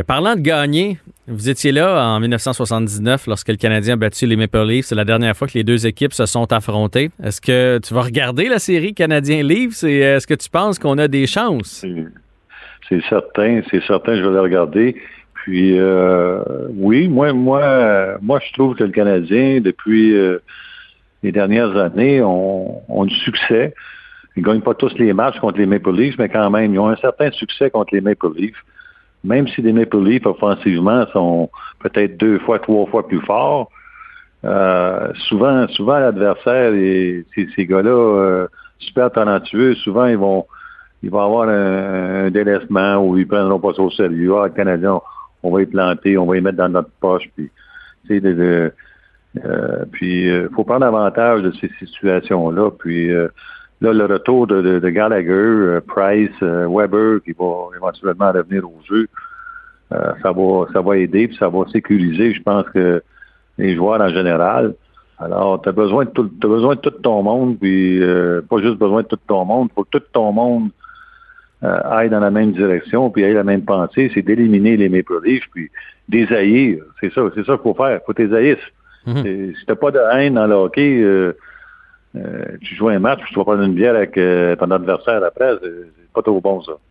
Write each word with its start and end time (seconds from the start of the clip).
parlant 0.00 0.34
de 0.36 0.40
gagner, 0.40 0.98
vous 1.28 1.50
étiez 1.50 1.70
là 1.70 2.02
en 2.02 2.18
1979 2.18 3.26
lorsque 3.26 3.48
le 3.48 3.56
Canadien 3.56 3.94
a 3.94 3.96
battu 3.96 4.26
les 4.26 4.36
Maple 4.36 4.64
Leafs. 4.66 4.86
C'est 4.86 4.94
la 4.94 5.04
dernière 5.04 5.36
fois 5.36 5.46
que 5.46 5.52
les 5.52 5.64
deux 5.64 5.86
équipes 5.86 6.14
se 6.14 6.24
sont 6.24 6.50
affrontées. 6.52 7.10
Est-ce 7.22 7.40
que 7.40 7.78
tu 7.78 7.92
vas 7.92 8.02
regarder 8.02 8.48
la 8.48 8.58
série 8.58 8.94
Canadien-Leafs 8.94 9.84
et 9.84 9.98
est-ce 9.98 10.26
que 10.26 10.34
tu 10.34 10.48
penses 10.48 10.78
qu'on 10.78 10.96
a 10.96 11.08
des 11.08 11.26
chances? 11.26 11.84
C'est 12.88 13.02
certain, 13.08 13.60
c'est 13.70 13.82
certain, 13.84 14.16
je 14.16 14.22
vais 14.22 14.34
la 14.34 14.42
regarder. 14.42 14.96
Puis 15.34 15.78
euh, 15.78 16.42
oui, 16.70 17.08
moi, 17.08 17.32
moi, 17.32 18.16
moi, 18.22 18.40
je 18.46 18.52
trouve 18.54 18.76
que 18.76 18.84
le 18.84 18.90
Canadien, 18.90 19.60
depuis 19.60 20.14
euh, 20.14 20.38
les 21.22 21.32
dernières 21.32 21.76
années, 21.76 22.22
ont, 22.22 22.82
ont 22.88 23.04
du 23.04 23.14
succès. 23.16 23.74
Ils 24.36 24.42
ne 24.42 24.46
gagnent 24.46 24.62
pas 24.62 24.74
tous 24.74 24.94
les 24.98 25.12
matchs 25.12 25.38
contre 25.38 25.58
les 25.58 25.66
Maple 25.66 25.92
Leafs, 25.92 26.16
mais 26.18 26.28
quand 26.28 26.48
même, 26.50 26.72
ils 26.72 26.78
ont 26.78 26.88
un 26.88 26.96
certain 26.96 27.30
succès 27.32 27.70
contre 27.70 27.94
les 27.94 28.00
Maple 28.00 28.28
Leafs. 28.36 28.64
Même 29.24 29.46
si 29.48 29.62
les 29.62 29.72
Maple 29.72 30.02
Leafs, 30.02 30.26
offensivement, 30.26 31.06
sont 31.12 31.50
peut-être 31.80 32.16
deux 32.16 32.38
fois, 32.40 32.58
trois 32.58 32.86
fois 32.86 33.06
plus 33.06 33.20
forts, 33.20 33.70
euh, 34.44 35.12
souvent, 35.28 35.68
souvent 35.68 35.98
l'adversaire, 35.98 36.72
ces, 36.72 37.48
ces 37.54 37.66
gars-là, 37.66 37.90
euh, 37.90 38.48
super 38.78 39.10
talentueux, 39.12 39.74
souvent 39.76 40.06
ils 40.06 40.16
vont 40.18 40.44
ils 41.02 41.10
vont 41.10 41.20
avoir 41.20 41.48
un, 41.48 42.30
délaissement 42.30 43.04
où 43.04 43.18
ils 43.18 43.26
prendront 43.26 43.58
pas 43.58 43.74
ça 43.74 43.82
au 43.82 43.90
sérieux. 43.90 44.34
Ah, 44.36 44.44
le 44.44 44.50
Canadien, 44.50 45.00
on, 45.42 45.50
va 45.50 45.62
y 45.62 45.66
planter, 45.66 46.16
on 46.16 46.26
va 46.26 46.36
y 46.36 46.40
mettre 46.40 46.58
dans 46.58 46.68
notre 46.68 46.90
poche. 47.00 47.28
Puis, 47.34 47.50
tu 48.06 48.20
sais, 48.20 48.26
euh, 49.44 49.84
puis, 49.90 50.30
euh, 50.30 50.48
faut 50.54 50.62
prendre 50.62 50.86
avantage 50.86 51.42
de 51.42 51.50
ces 51.60 51.70
situations-là. 51.80 52.70
Puis, 52.78 53.10
Là, 53.82 53.92
le 53.92 54.04
retour 54.04 54.46
de, 54.46 54.88
Gallagher, 54.90 55.32
euh, 55.32 55.80
Price, 55.84 56.30
euh, 56.40 56.68
Weber, 56.70 57.20
qui 57.24 57.32
va 57.32 57.76
éventuellement 57.76 58.30
revenir 58.30 58.64
au 58.64 58.78
jeu, 58.88 59.08
euh, 59.92 60.12
ça 60.22 60.30
va 60.30 60.66
ça 60.72 60.80
va 60.80 60.98
aider, 60.98 61.26
puis 61.26 61.36
ça 61.36 61.48
va 61.48 61.64
sécuriser, 61.72 62.32
je 62.32 62.40
pense 62.42 62.64
que 62.68 63.02
les 63.58 63.74
joueurs 63.74 64.00
en 64.00 64.08
général. 64.08 64.74
Alors, 65.18 65.60
tu 65.60 65.68
as 65.68 65.72
besoin 65.72 66.04
de 66.04 66.10
tout, 66.10 66.30
as 66.44 66.46
besoin 66.46 66.76
de 66.76 66.80
tout 66.80 66.90
ton 66.90 67.24
monde, 67.24 67.58
puis 67.58 68.00
pas 68.48 68.58
juste 68.58 68.78
besoin 68.78 69.02
de 69.02 69.08
tout 69.08 69.18
ton 69.26 69.44
monde, 69.44 69.68
faut 69.74 69.82
que 69.82 69.98
tout 69.98 70.04
ton 70.12 70.30
monde 70.30 70.70
aille 71.60 72.08
dans 72.08 72.20
la 72.20 72.30
même 72.30 72.52
direction, 72.52 73.10
puis 73.10 73.24
aille 73.24 73.34
la 73.34 73.44
même 73.44 73.64
pensée, 73.64 74.10
c'est 74.14 74.22
d'éliminer 74.22 74.76
les 74.76 74.88
Maple 74.88 75.20
Leafs, 75.24 75.48
puis 75.52 75.70
désaillir. 76.08 76.84
C'est 77.00 77.12
ça, 77.12 77.22
c'est 77.34 77.44
ça 77.44 77.54
qu'il 77.54 77.62
faut 77.62 77.74
faire. 77.74 78.00
Faut 78.06 78.12
t'ésaillir. 78.12 78.58
Mm-hmm. 79.06 79.56
Si 79.56 79.66
t'as 79.66 79.74
pas 79.74 79.90
de 79.90 80.00
haine 80.12 80.34
dans 80.34 80.46
le 80.46 80.54
hockey, 80.54 81.02
euh, 81.02 81.36
tu 82.60 82.74
joues 82.74 82.88
un 82.88 82.98
match, 82.98 83.20
tu 83.28 83.34
vas 83.34 83.44
prendre 83.44 83.62
une 83.62 83.74
bière 83.74 83.94
avec 83.94 84.16
euh, 84.18 84.54
ton 84.56 84.70
adversaire 84.70 85.22
après, 85.24 85.54
c'est 85.62 86.12
pas 86.12 86.22
trop 86.22 86.40
bon 86.40 86.62
ça. 86.62 86.72